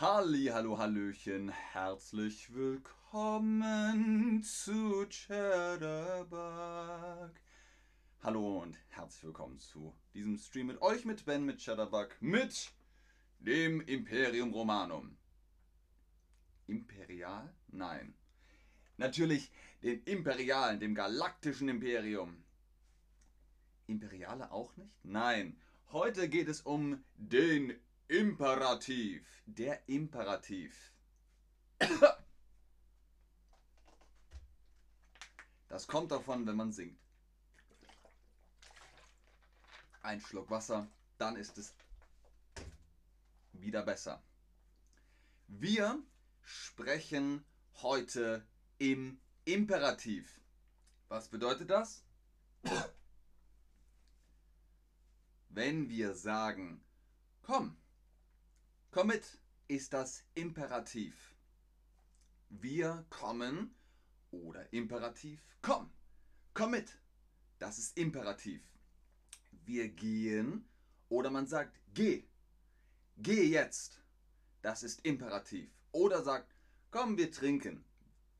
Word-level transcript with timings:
Halli, 0.00 0.46
hallo, 0.46 0.76
hallöchen, 0.76 1.50
herzlich 1.50 2.52
willkommen 2.52 4.42
zu 4.42 5.06
Chatterbug. 5.08 6.34
Hallo 8.20 8.62
und 8.62 8.76
herzlich 8.88 9.22
willkommen 9.22 9.60
zu 9.60 9.94
diesem 10.12 10.36
Stream 10.36 10.66
mit 10.66 10.82
euch, 10.82 11.04
mit 11.04 11.24
Ben, 11.24 11.44
mit 11.44 11.64
Chatterbug, 11.64 12.08
mit 12.18 12.72
dem 13.38 13.82
Imperium 13.82 14.52
Romanum. 14.52 15.16
Imperial? 16.66 17.54
Nein. 17.68 18.14
Natürlich 18.96 19.52
den 19.84 20.02
Imperialen, 20.02 20.80
dem 20.80 20.96
galaktischen 20.96 21.68
Imperium. 21.68 22.42
Imperiale 23.86 24.50
auch 24.50 24.76
nicht? 24.76 24.90
Nein. 25.04 25.56
Heute 25.92 26.28
geht 26.28 26.48
es 26.48 26.62
um 26.62 27.04
den 27.16 27.78
Imperativ. 28.08 29.26
Der 29.46 29.88
Imperativ. 29.88 30.92
Das 35.68 35.86
kommt 35.88 36.12
davon, 36.12 36.46
wenn 36.46 36.56
man 36.56 36.72
singt. 36.72 37.00
Ein 40.02 40.20
Schluck 40.20 40.50
Wasser, 40.50 40.86
dann 41.18 41.36
ist 41.36 41.58
es 41.58 41.74
wieder 43.52 43.82
besser. 43.82 44.22
Wir 45.48 46.02
sprechen 46.42 47.44
heute 47.82 48.46
im 48.78 49.20
Imperativ. 49.44 50.40
Was 51.08 51.28
bedeutet 51.28 51.70
das? 51.70 52.04
Wenn 55.48 55.88
wir 55.88 56.14
sagen, 56.14 56.84
komm, 57.42 57.76
komm 58.94 59.08
mit, 59.08 59.40
ist 59.66 59.92
das 59.92 60.22
Imperativ. 60.34 61.34
Wir 62.48 63.04
kommen 63.10 63.74
oder 64.30 64.72
Imperativ, 64.72 65.44
komm, 65.62 65.90
komm 66.52 66.70
mit, 66.70 66.96
das 67.58 67.78
ist 67.78 67.98
Imperativ. 67.98 68.62
Wir 69.64 69.88
gehen 69.88 70.68
oder 71.08 71.30
man 71.30 71.48
sagt, 71.48 71.76
geh, 71.92 72.22
geh 73.16 73.42
jetzt, 73.48 74.00
das 74.62 74.84
ist 74.84 75.04
Imperativ. 75.04 75.68
Oder 75.90 76.22
sagt, 76.22 76.54
komm, 76.92 77.18
wir 77.18 77.32
trinken, 77.32 77.84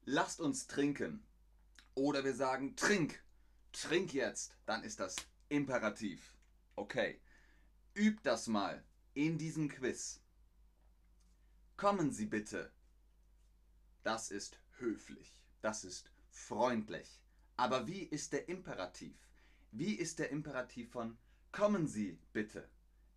lasst 0.04 0.38
uns 0.38 0.68
trinken. 0.68 1.26
Oder 1.96 2.22
wir 2.22 2.34
sagen, 2.34 2.76
trink, 2.76 3.20
trink 3.72 4.14
jetzt, 4.14 4.56
dann 4.66 4.84
ist 4.84 5.00
das 5.00 5.16
Imperativ. 5.48 6.32
Okay, 6.76 7.20
übt 7.96 8.20
das 8.22 8.46
mal 8.46 8.84
in 9.14 9.36
diesem 9.36 9.68
Quiz. 9.68 10.20
Kommen 11.76 12.12
Sie 12.12 12.26
bitte. 12.26 12.72
Das 14.02 14.30
ist 14.30 14.60
höflich, 14.78 15.40
das 15.60 15.84
ist 15.84 16.10
freundlich. 16.30 17.20
Aber 17.56 17.86
wie 17.86 18.02
ist 18.02 18.32
der 18.32 18.48
Imperativ? 18.48 19.16
Wie 19.70 19.94
ist 19.94 20.18
der 20.18 20.30
Imperativ 20.30 20.90
von 20.92 21.18
kommen 21.52 21.86
Sie 21.88 22.20
bitte? 22.32 22.68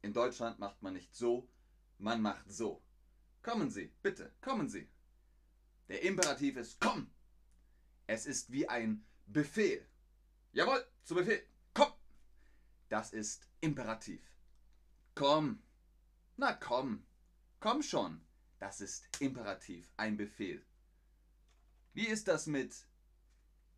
In 0.02 0.14
Deutschland 0.14 0.60
macht 0.60 0.82
man 0.82 0.94
nicht 0.94 1.14
so, 1.16 1.50
man 1.98 2.22
macht 2.22 2.52
so. 2.52 2.84
Kommen 3.44 3.70
Sie, 3.70 3.94
bitte, 4.02 4.34
kommen 4.42 4.70
Sie. 4.70 4.90
Der 5.88 6.04
Imperativ 6.04 6.58
ist 6.58 6.80
komm. 6.80 7.12
Es 8.08 8.26
ist 8.26 8.52
wie 8.52 8.68
ein 8.68 9.06
Befehl. 9.28 9.86
Jawohl, 10.54 10.84
zu 11.04 11.16
Befehl. 11.16 11.46
Komm. 11.74 11.92
Das 12.90 13.14
ist 13.14 13.48
Imperativ. 13.62 14.22
Komm. 15.14 15.62
Na 16.38 16.54
komm. 16.54 17.06
Komm 17.60 17.84
schon. 17.84 18.27
Das 18.60 18.82
ist 18.82 19.08
Imperativ, 19.20 19.90
ein 19.98 20.18
Befehl. 20.18 20.66
Wie 21.94 22.08
ist 22.08 22.28
das 22.28 22.48
mit 22.48 22.88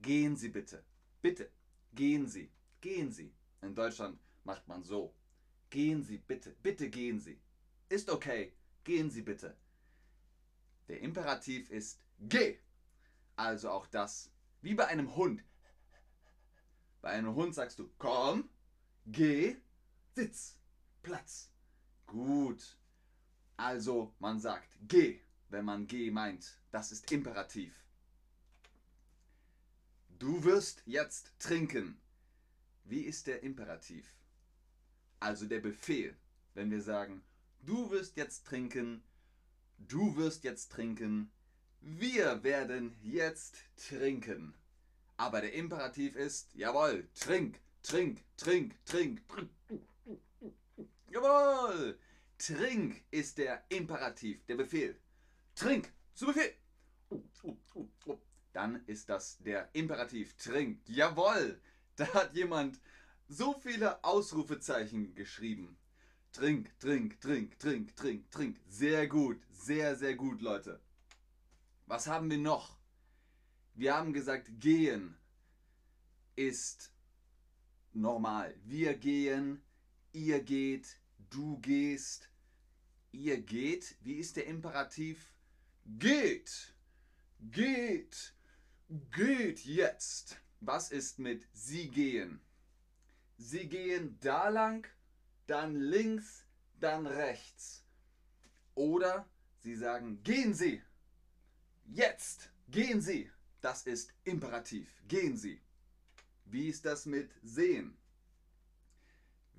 Gehen 0.02 0.38
Sie 0.38 0.50
bitte? 0.50 0.84
Bitte. 1.22 1.52
Gehen 1.94 2.28
Sie. 2.28 2.52
Gehen 2.80 3.12
Sie. 3.12 3.34
In 3.62 3.76
Deutschland 3.76 4.20
macht 4.46 4.68
man 4.68 4.84
so. 4.84 5.14
Gehen 5.70 6.04
Sie 6.04 6.18
bitte. 6.18 6.56
Bitte 6.64 6.90
gehen 6.90 7.20
Sie. 7.20 7.42
Ist 7.90 8.10
okay. 8.10 8.54
Gehen 8.86 9.12
Sie 9.12 9.22
bitte. 9.22 9.58
Der 10.88 11.02
Imperativ 11.02 11.70
ist 11.70 12.02
geh. 12.20 12.58
Also 13.36 13.70
auch 13.70 13.88
das, 13.88 14.32
wie 14.62 14.74
bei 14.74 14.88
einem 14.88 15.16
Hund. 15.16 15.44
Bei 17.02 17.10
einem 17.12 17.36
Hund 17.36 17.56
sagst 17.56 17.80
du 17.80 17.90
komm, 17.98 18.50
geh, 19.06 19.56
sitz, 20.16 20.58
Platz. 21.02 21.52
Gut. 22.06 22.78
Also 23.60 24.14
man 24.20 24.40
sagt 24.40 24.70
geh, 24.88 25.20
wenn 25.50 25.66
man 25.66 25.86
geh 25.86 26.12
meint. 26.12 26.58
Das 26.72 26.92
ist 26.92 27.12
Imperativ. 27.12 27.74
Du 30.18 30.44
wirst 30.44 30.82
jetzt 30.86 31.34
trinken. 31.40 32.00
Wie 32.86 33.02
ist 33.02 33.28
der 33.28 33.44
Imperativ? 33.44 34.06
Also 35.20 35.46
der 35.46 35.60
Befehl. 35.60 36.16
Wenn 36.54 36.72
wir 36.72 36.82
sagen, 36.82 37.22
du 37.66 37.92
wirst 37.92 38.16
jetzt 38.16 38.46
trinken, 38.46 39.04
Du 39.88 40.16
wirst 40.18 40.44
jetzt 40.44 40.72
trinken. 40.72 41.32
Wir 41.82 42.44
werden 42.44 42.96
jetzt 43.02 43.58
trinken. 43.78 44.54
Aber 45.18 45.42
der 45.42 45.54
Imperativ 45.54 46.16
ist, 46.16 46.54
jawohl, 46.54 47.08
trink, 47.16 47.60
trink, 47.82 48.22
trink, 48.38 48.76
trink, 48.86 49.22
trink. 49.28 49.50
Jawohl! 51.10 51.98
Trink 52.40 53.04
ist 53.12 53.38
der 53.38 53.66
Imperativ, 53.70 54.46
der 54.46 54.56
Befehl. 54.56 54.98
Trink, 55.56 55.92
zu 56.14 56.26
Befehl. 56.28 56.56
Dann 58.54 58.84
ist 58.88 59.10
das 59.10 59.38
der 59.40 59.70
Imperativ. 59.74 60.36
Trink. 60.38 60.82
Jawohl! 60.88 61.62
Da 61.98 62.14
hat 62.14 62.34
jemand 62.34 62.80
so 63.28 63.60
viele 63.60 64.02
Ausrufezeichen 64.06 65.14
geschrieben. 65.16 65.78
Trink, 66.32 66.80
trink, 66.80 67.20
trink, 67.20 67.60
trink, 67.60 67.96
trink, 67.98 68.32
trink. 68.32 68.58
Sehr 68.68 69.08
gut, 69.08 69.42
sehr, 69.52 69.98
sehr 69.98 70.16
gut, 70.16 70.42
Leute. 70.42 70.82
Was 71.88 72.08
haben 72.08 72.30
wir 72.30 72.38
noch? 72.38 72.80
Wir 73.74 73.96
haben 73.96 74.14
gesagt, 74.14 74.50
gehen 74.60 75.18
ist 76.36 76.94
normal. 77.92 78.56
Wir 78.64 78.94
gehen, 78.94 79.62
ihr 80.14 80.42
geht, 80.42 81.02
du 81.30 81.60
gehst, 81.60 82.29
ihr 83.12 83.42
geht. 83.42 83.96
Wie 84.02 84.16
ist 84.16 84.36
der 84.36 84.48
Imperativ? 84.48 85.34
Geht, 85.86 86.74
geht, 87.40 88.34
geht 89.12 89.66
jetzt. 89.66 90.38
Was 90.62 90.92
ist 90.92 91.20
mit 91.20 91.48
sie 91.54 91.90
gehen? 91.90 92.42
Sie 93.38 93.68
gehen 93.68 94.18
da 94.20 94.50
lang 94.50 94.86
dann 95.50 95.76
links, 95.76 96.46
dann 96.80 97.08
rechts. 97.08 97.84
Oder 98.76 99.28
Sie 99.62 99.76
sagen, 99.76 100.24
gehen 100.24 100.54
Sie. 100.54 100.82
Jetzt, 101.86 102.52
gehen 102.70 103.02
Sie. 103.02 103.30
Das 103.62 103.86
ist 103.88 104.14
Imperativ. 104.24 104.88
Gehen 105.08 105.36
Sie. 105.36 105.60
Wie 106.46 106.70
ist 106.70 106.86
das 106.86 107.06
mit 107.06 107.32
sehen? 107.44 107.98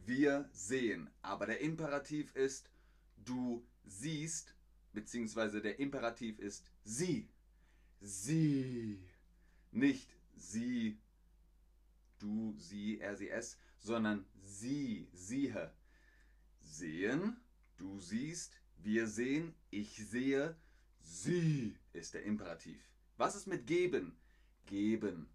Wir 0.06 0.48
sehen. 0.52 1.10
Aber 1.22 1.46
der 1.46 1.60
Imperativ 1.60 2.34
ist, 2.34 2.70
du 3.24 3.66
siehst, 3.84 4.54
beziehungsweise 4.92 5.60
der 5.60 5.78
Imperativ 5.78 6.38
ist 6.38 6.70
sie. 6.84 7.28
Sie. 8.00 9.02
Nicht 9.72 10.08
sie, 10.36 10.98
du, 12.18 12.54
sie, 12.58 12.98
er, 12.98 13.16
sie, 13.16 13.28
es, 13.28 13.58
sondern 13.78 14.26
sie, 14.40 15.08
siehe 15.12 15.72
sehen, 16.70 17.36
du 17.76 18.00
siehst, 18.00 18.60
wir 18.78 19.06
sehen, 19.06 19.54
ich 19.70 19.96
sehe, 19.96 20.56
sie 21.00 21.76
ist 21.92 22.14
der 22.14 22.24
Imperativ. 22.24 22.80
Was 23.16 23.34
ist 23.34 23.46
mit 23.46 23.66
geben? 23.66 24.16
Geben. 24.66 25.28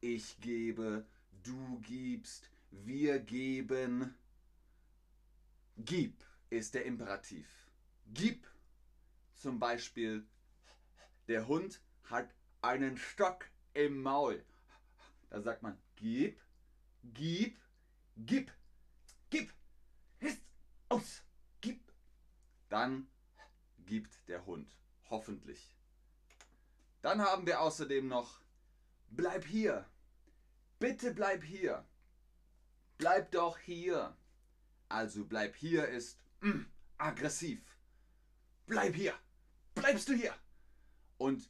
Ich 0.00 0.40
gebe, 0.40 1.06
du 1.42 1.80
gibst, 1.80 2.50
wir 2.70 3.18
geben. 3.20 4.14
Gib 5.78 6.24
ist 6.52 6.74
der 6.74 6.84
Imperativ. 6.84 7.48
Gib. 8.06 8.46
Zum 9.34 9.58
Beispiel, 9.58 10.26
der 11.26 11.48
Hund 11.48 11.80
hat 12.04 12.32
einen 12.60 12.96
Stock 12.96 13.50
im 13.74 14.02
Maul. 14.02 14.44
Da 15.30 15.40
sagt 15.40 15.62
man, 15.62 15.80
gib, 15.96 16.40
gib, 17.02 17.58
gib, 18.16 18.52
gib 19.30 19.52
aus, 20.90 21.22
gib. 21.60 21.80
Dann 22.68 23.08
gibt 23.78 24.28
der 24.28 24.44
Hund. 24.46 24.78
Hoffentlich. 25.08 25.74
Dann 27.00 27.20
haben 27.22 27.46
wir 27.46 27.60
außerdem 27.60 28.06
noch, 28.06 28.40
bleib 29.08 29.44
hier. 29.44 29.88
Bitte 30.78 31.14
bleib 31.14 31.42
hier. 31.42 31.86
Bleib 32.98 33.32
doch 33.32 33.58
hier. 33.58 34.16
Also 34.88 35.24
bleib 35.24 35.56
hier 35.56 35.88
ist 35.88 36.18
mm, 36.42 36.66
aggressiv. 36.98 37.60
bleib 38.66 38.94
hier. 38.94 39.14
Bleibst 39.74 40.08
du 40.08 40.14
hier? 40.14 40.34
Und 41.16 41.48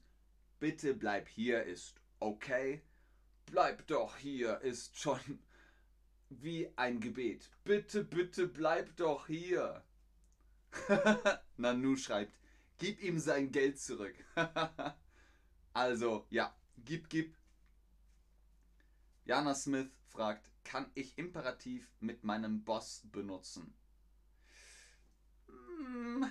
bitte 0.61 0.95
bleib 0.95 1.29
hier 1.29 1.65
ist 1.65 2.01
okay. 2.21 2.83
Bleib 3.47 3.87
doch 3.89 4.17
hier 4.17 4.61
ist 4.61 4.99
schon 4.99 5.41
wie 6.29 6.71
ein 6.77 7.01
Gebet. 7.01 7.51
Bitte, 7.65 8.05
bitte 8.05 8.47
bleib 8.47 8.97
doch 8.97 9.27
hier. 9.27 9.85
Nanu 11.57 11.97
schreibt, 11.97 12.39
gib 12.79 13.03
ihm 13.03 13.19
sein 13.19 13.53
Geld 13.53 13.79
zurück. 13.79 14.15
also, 15.73 16.27
ja, 16.31 16.55
gib, 16.79 17.11
gib. 17.11 17.37
Jana 19.25 19.55
Smith 19.55 19.91
fragt, 20.09 20.51
kann 20.65 20.91
ich 20.95 21.19
Imperativ 21.19 21.91
mit 22.01 22.25
meinem 22.25 22.65
Boss 22.65 23.03
benutzen? 23.13 23.75
Hm. 25.47 26.27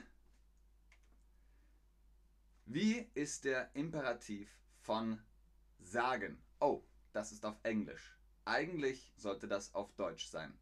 Wie 2.66 3.11
ist 3.22 3.46
der 3.46 3.70
Imperativ 3.76 4.50
von 4.80 5.22
sagen? 5.80 6.42
Oh, 6.60 6.82
das 7.14 7.32
ist 7.32 7.46
auf 7.46 7.56
Englisch. 7.62 8.18
Eigentlich 8.46 9.14
sollte 9.16 9.48
das 9.48 9.76
auf 9.76 9.94
Deutsch 9.94 10.28
sein. 10.28 10.58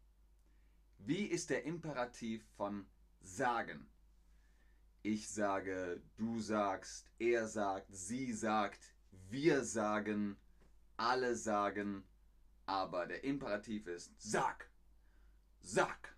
Wie 0.98 1.24
ist 1.24 1.48
der 1.48 1.64
Imperativ 1.64 2.44
von 2.58 2.86
sagen? 3.22 3.88
Ich 5.02 5.30
sage, 5.30 6.02
du 6.18 6.38
sagst, 6.38 7.10
er 7.18 7.48
sagt, 7.48 7.86
sie 7.94 8.30
sagt, 8.34 8.94
wir 9.30 9.64
sagen, 9.64 10.36
alle 10.98 11.36
sagen, 11.36 12.04
aber 12.66 13.06
der 13.06 13.24
Imperativ 13.24 13.86
ist 13.86 14.12
sag, 14.18 14.70
sag. 15.62 16.14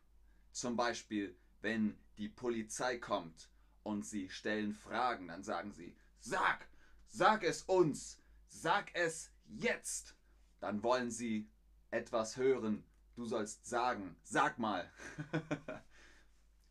Zum 0.51 0.75
Beispiel, 0.75 1.37
wenn 1.61 1.97
die 2.19 2.29
Polizei 2.29 2.99
kommt 2.99 3.49
und 3.85 4.05
sie 4.05 4.29
stellen 4.29 4.73
Fragen, 4.73 5.29
dann 5.29 5.45
sagen 5.45 5.73
sie, 5.73 5.97
sag, 6.23 6.69
sag 7.09 7.43
es 7.45 7.63
uns, 7.63 8.19
sag 8.49 8.95
es 8.95 9.31
jetzt. 9.47 10.17
Dann 10.61 10.83
wollen 10.83 11.11
sie 11.11 11.51
etwas 11.91 12.37
hören. 12.37 12.85
Du 13.17 13.27
sollst 13.27 13.67
sagen, 13.67 14.17
sag 14.23 14.59
mal. 14.59 14.91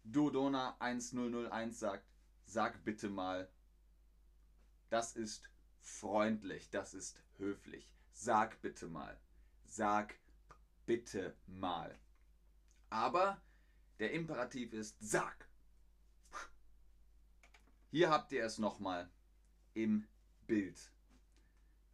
Dodona 0.03 0.75
1001 0.79 1.79
sagt, 1.79 2.07
sag 2.45 2.83
bitte 2.83 3.09
mal. 3.09 3.51
Das 4.89 5.15
ist 5.15 5.49
freundlich, 5.81 6.69
das 6.69 6.93
ist 6.93 7.21
höflich. 7.37 7.93
Sag 8.13 8.61
bitte 8.61 8.87
mal. 8.87 9.19
Sag 9.65 10.15
bitte 10.85 11.35
mal. 11.45 11.97
Aber 12.89 13.41
der 13.99 14.11
Imperativ 14.13 14.73
ist 14.73 14.97
sag. 14.99 15.47
Hier 17.91 18.09
habt 18.09 18.31
ihr 18.31 18.43
es 18.43 18.57
nochmal 18.57 19.11
im 19.73 20.07
Bild. 20.47 20.91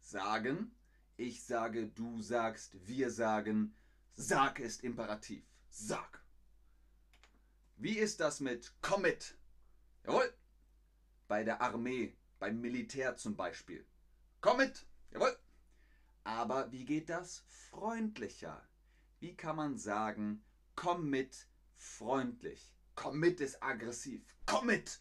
Sagen, 0.00 0.74
ich 1.16 1.44
sage, 1.44 1.88
du 1.88 2.22
sagst, 2.22 2.86
wir 2.86 3.10
sagen, 3.10 3.74
sag 4.14 4.58
ist 4.58 4.84
Imperativ. 4.84 5.44
Sag. 5.70 6.22
Wie 7.76 7.98
ist 7.98 8.20
das 8.20 8.40
mit 8.40 8.74
komm 8.80 9.02
mit? 9.02 9.36
Jawohl. 10.04 10.32
Bei 11.28 11.44
der 11.44 11.60
Armee, 11.60 12.16
beim 12.38 12.60
Militär 12.60 13.16
zum 13.16 13.36
Beispiel. 13.36 13.86
Komm. 14.40 14.60
Jawohl. 15.10 15.36
Aber 16.24 16.70
wie 16.72 16.84
geht 16.84 17.08
das 17.08 17.44
freundlicher? 17.46 18.66
Wie 19.20 19.36
kann 19.36 19.56
man 19.56 19.78
sagen, 19.78 20.44
komm 20.74 21.10
mit 21.10 21.48
freundlich? 21.76 22.74
Komm 22.94 23.22
ist 23.22 23.62
aggressiv. 23.62 24.24
Komm 24.46 24.66
mit. 24.66 25.00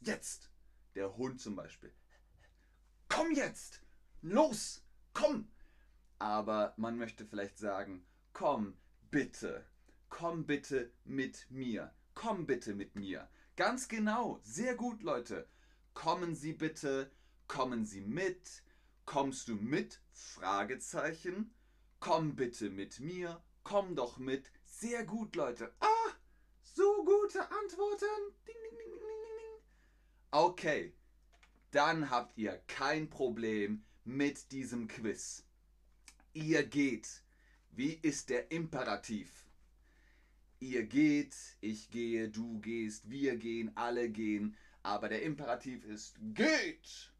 Jetzt! 0.00 0.50
Der 0.94 1.16
Hund 1.16 1.40
zum 1.40 1.56
Beispiel. 1.56 1.92
Komm 3.22 3.34
jetzt! 3.36 3.80
Los! 4.22 4.82
Komm! 5.12 5.48
Aber 6.18 6.74
man 6.76 6.98
möchte 6.98 7.24
vielleicht 7.24 7.56
sagen, 7.56 8.04
komm 8.32 8.76
bitte. 9.12 9.64
Komm 10.08 10.44
bitte 10.44 10.92
mit 11.04 11.46
mir. 11.48 11.94
Komm 12.14 12.46
bitte 12.46 12.74
mit 12.74 12.96
mir. 12.96 13.30
Ganz 13.54 13.86
genau. 13.86 14.40
Sehr 14.42 14.74
gut, 14.74 15.04
Leute. 15.04 15.48
Kommen 15.94 16.34
Sie 16.34 16.52
bitte. 16.52 17.12
Kommen 17.46 17.84
Sie 17.84 18.00
mit. 18.00 18.64
Kommst 19.04 19.46
du 19.46 19.54
mit? 19.54 20.00
Fragezeichen. 20.10 21.54
Komm 22.00 22.34
bitte 22.34 22.70
mit 22.70 22.98
mir. 22.98 23.40
Komm 23.62 23.94
doch 23.94 24.18
mit. 24.18 24.50
Sehr 24.64 25.06
gut, 25.06 25.36
Leute. 25.36 25.72
Ah, 25.78 26.10
so 26.64 27.04
gute 27.04 27.48
Antworten. 27.52 28.34
Ding, 28.48 28.56
ding, 28.64 28.78
ding. 28.80 29.00
Okay, 30.32 30.96
dann 31.72 32.10
habt 32.10 32.38
ihr 32.38 32.62
kein 32.68 33.10
Problem 33.10 33.82
mit 34.04 34.52
diesem 34.52 34.88
Quiz. 34.88 35.44
Ihr 36.32 36.64
geht. 36.64 37.22
Wie 37.70 37.94
ist 37.94 38.28
der 38.28 38.50
Imperativ? 38.52 39.48
Ihr 40.60 40.84
geht, 40.84 41.34
ich 41.60 41.90
gehe, 41.90 42.28
du 42.28 42.60
gehst, 42.60 43.10
wir 43.10 43.36
gehen, 43.36 43.72
alle 43.74 44.10
gehen. 44.10 44.56
Aber 44.82 45.08
der 45.08 45.22
Imperativ 45.22 45.84
ist 45.84 46.16
geht. 46.34 47.12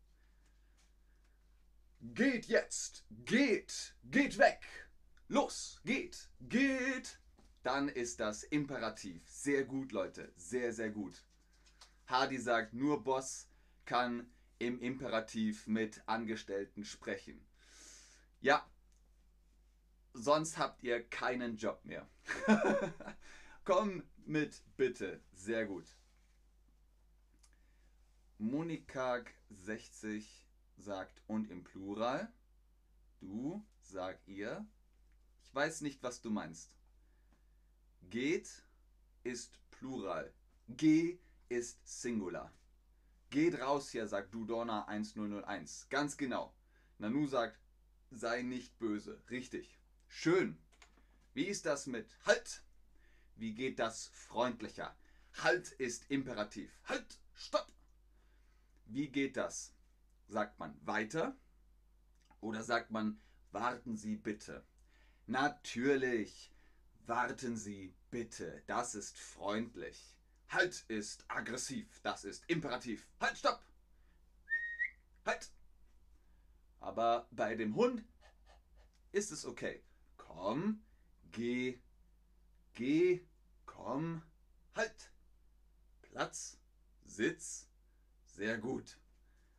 Geht 2.00 2.46
jetzt. 2.46 3.04
Geht. 3.24 3.94
Geht 4.04 4.36
weg. 4.36 4.60
Los. 5.28 5.80
Geht. 5.84 6.28
Geht. 6.40 7.20
Dann 7.62 7.88
ist 7.88 8.20
das 8.20 8.42
Imperativ. 8.42 9.22
Sehr 9.26 9.64
gut, 9.64 9.92
Leute. 9.92 10.32
Sehr, 10.36 10.72
sehr 10.72 10.90
gut. 10.90 11.24
Hardy 12.06 12.38
sagt, 12.38 12.74
nur 12.74 13.02
Boss 13.02 13.48
kann 13.84 14.30
im 14.62 14.78
Imperativ 14.78 15.66
mit 15.66 16.02
Angestellten 16.06 16.84
sprechen. 16.84 17.44
Ja, 18.40 18.64
sonst 20.12 20.56
habt 20.56 20.84
ihr 20.84 21.02
keinen 21.02 21.56
Job 21.56 21.84
mehr. 21.84 22.08
Komm 23.64 24.04
mit, 24.24 24.62
bitte. 24.76 25.20
Sehr 25.32 25.66
gut. 25.66 25.86
Monikag60 28.40 30.24
sagt 30.76 31.22
und 31.26 31.50
im 31.50 31.64
Plural. 31.64 32.32
Du, 33.20 33.66
sag 33.80 34.20
ihr. 34.28 34.64
Ich 35.42 35.52
weiß 35.52 35.80
nicht, 35.80 36.04
was 36.04 36.20
du 36.20 36.30
meinst. 36.30 36.76
Geht 38.10 38.62
ist 39.24 39.58
Plural. 39.72 40.32
Geh 40.68 41.18
ist 41.48 41.84
Singular. 41.84 42.52
Geht 43.32 43.62
raus 43.62 43.88
hier, 43.88 44.06
sagt 44.06 44.34
Dudorna 44.34 44.84
1001. 44.84 45.86
Ganz 45.88 46.18
genau. 46.18 46.54
Nanu 46.98 47.26
sagt, 47.26 47.58
sei 48.10 48.42
nicht 48.42 48.78
böse. 48.78 49.22
Richtig. 49.30 49.80
Schön. 50.06 50.58
Wie 51.32 51.44
ist 51.44 51.64
das 51.64 51.86
mit 51.86 52.14
Halt? 52.26 52.62
Wie 53.36 53.54
geht 53.54 53.78
das 53.78 54.08
freundlicher? 54.08 54.94
Halt 55.42 55.72
ist 55.72 56.10
Imperativ. 56.10 56.78
Halt, 56.84 57.20
stopp. 57.32 57.72
Wie 58.84 59.08
geht 59.08 59.38
das? 59.38 59.72
Sagt 60.28 60.58
man 60.58 60.78
weiter 60.86 61.34
oder 62.42 62.62
sagt 62.62 62.90
man 62.90 63.18
warten 63.50 63.96
Sie 63.96 64.16
bitte? 64.16 64.62
Natürlich. 65.26 66.52
Warten 67.06 67.56
Sie 67.56 67.94
bitte. 68.10 68.62
Das 68.66 68.94
ist 68.94 69.18
freundlich. 69.18 70.18
Halt 70.52 70.84
ist 70.88 71.24
aggressiv. 71.28 72.00
Das 72.02 72.24
ist 72.24 72.44
imperativ. 72.46 73.08
Halt, 73.18 73.38
stopp! 73.38 73.64
Halt! 75.24 75.50
Aber 76.78 77.26
bei 77.30 77.54
dem 77.54 77.74
Hund 77.74 78.04
ist 79.12 79.32
es 79.32 79.46
okay. 79.46 79.82
Komm, 80.18 80.84
geh, 81.30 81.80
geh, 82.74 83.26
komm, 83.64 84.22
halt. 84.74 85.10
Platz, 86.02 86.58
Sitz, 87.06 87.70
sehr 88.26 88.58
gut. 88.58 88.98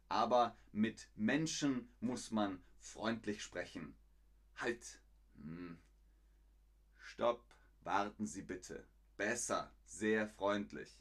Aber 0.10 0.56
mit 0.72 1.10
Menschen 1.16 1.92
muss 2.02 2.30
man 2.30 2.64
freundlich 2.78 3.42
sprechen. 3.42 3.96
Halt. 4.58 5.02
Hm. 5.38 5.80
Stopp, 7.00 7.44
warten 7.82 8.28
Sie 8.28 8.44
bitte. 8.44 8.88
Besser, 9.18 9.72
sehr 9.86 10.28
freundlich. 10.28 11.00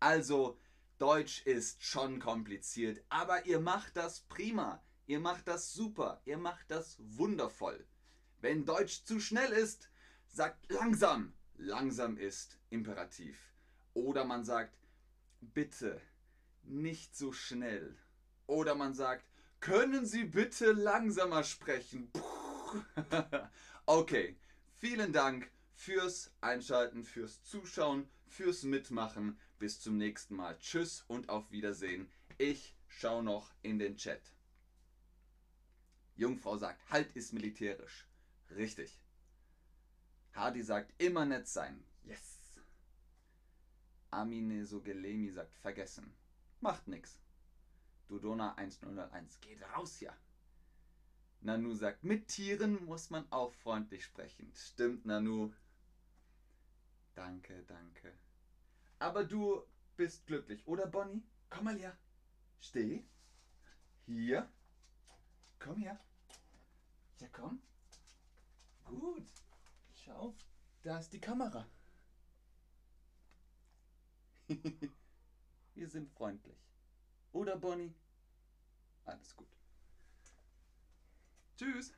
Also, 0.00 0.58
Deutsch 0.98 1.42
ist 1.46 1.82
schon 1.84 2.18
kompliziert, 2.20 3.02
aber 3.08 3.46
ihr 3.46 3.60
macht 3.60 3.96
das 3.96 4.20
prima. 4.20 4.82
Ihr 5.06 5.20
macht 5.20 5.48
das 5.48 5.72
super. 5.72 6.20
Ihr 6.24 6.38
macht 6.38 6.70
das 6.70 6.96
wundervoll. 6.98 7.86
Wenn 8.40 8.64
Deutsch 8.64 9.04
zu 9.04 9.20
schnell 9.20 9.52
ist, 9.52 9.90
sagt 10.26 10.70
langsam. 10.70 11.32
Langsam 11.56 12.18
ist 12.18 12.58
Imperativ. 12.70 13.38
Oder 13.94 14.24
man 14.24 14.44
sagt 14.44 14.76
bitte 15.40 16.00
nicht 16.62 17.16
so 17.16 17.32
schnell. 17.32 17.96
Oder 18.46 18.74
man 18.74 18.94
sagt, 18.94 19.24
können 19.60 20.06
Sie 20.06 20.24
bitte 20.24 20.72
langsamer 20.72 21.42
sprechen? 21.42 22.10
okay, 23.86 24.36
vielen 24.74 25.12
Dank 25.12 25.50
fürs 25.78 26.32
Einschalten, 26.40 27.04
fürs 27.04 27.42
Zuschauen, 27.44 28.10
fürs 28.26 28.64
Mitmachen. 28.64 29.38
Bis 29.60 29.80
zum 29.80 29.96
nächsten 29.96 30.34
Mal. 30.34 30.58
Tschüss 30.58 31.04
und 31.06 31.28
auf 31.28 31.50
Wiedersehen. 31.52 32.10
Ich 32.36 32.76
schau 32.88 33.22
noch 33.22 33.54
in 33.62 33.78
den 33.78 33.96
Chat. 33.96 34.20
Jungfrau 36.16 36.56
sagt, 36.56 36.90
Halt 36.90 37.14
ist 37.14 37.32
militärisch. 37.32 38.08
Richtig. 38.50 39.00
Hardy 40.32 40.62
sagt, 40.62 40.92
immer 41.00 41.24
nett 41.24 41.46
sein. 41.46 41.84
Yes. 42.04 42.60
Amine 44.10 44.66
Sogelemi 44.66 45.30
sagt, 45.30 45.54
vergessen. 45.58 46.12
Macht 46.60 46.88
nix. 46.88 47.20
Dudona 48.08 48.54
1001, 48.54 49.40
geht 49.40 49.62
raus 49.74 49.96
hier. 49.96 50.14
Nanu 51.40 51.74
sagt, 51.74 52.02
mit 52.02 52.26
Tieren 52.28 52.84
muss 52.84 53.10
man 53.10 53.30
auch 53.30 53.54
freundlich 53.54 54.04
sprechen. 54.04 54.52
Stimmt, 54.54 55.06
Nanu. 55.06 55.52
Danke, 57.18 57.64
danke. 57.66 58.12
Aber 59.00 59.24
du 59.24 59.64
bist 59.96 60.24
glücklich, 60.28 60.64
oder 60.68 60.86
Bonnie? 60.86 61.24
Komm 61.50 61.64
mal 61.64 61.76
her. 61.76 61.98
Steh. 62.60 63.04
Hier. 64.06 64.48
Komm 65.58 65.78
her. 65.78 65.98
Ja, 67.18 67.26
komm. 67.32 67.60
Gut. 68.84 69.26
Schau, 69.96 70.32
da 70.84 71.00
ist 71.00 71.12
die 71.12 71.20
Kamera. 71.20 71.66
Wir 75.74 75.88
sind 75.88 76.08
freundlich. 76.10 76.70
Oder 77.32 77.56
Bonnie? 77.56 77.96
Alles 79.06 79.34
gut. 79.34 79.48
Tschüss. 81.56 81.97